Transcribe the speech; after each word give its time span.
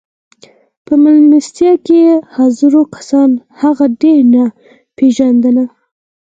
په 0.85 0.93
مېلمستيا 1.03 1.71
کې 1.85 1.99
حاضرو 2.35 2.81
کسانو 2.95 3.37
هغه 3.61 3.85
ډېر 4.01 4.21
نه 4.33 4.43
پېژانده. 4.97 5.63